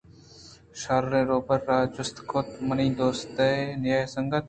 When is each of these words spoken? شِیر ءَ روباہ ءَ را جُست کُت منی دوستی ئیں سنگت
شِیر 0.79 1.03
ءَ 1.19 1.27
روباہ 1.27 1.59
ءَ 1.61 1.65
را 1.67 1.77
جُست 1.93 2.17
کُت 2.29 2.47
منی 2.67 2.87
دوستی 2.99 3.49
ئیں 3.91 4.05
سنگت 4.13 4.39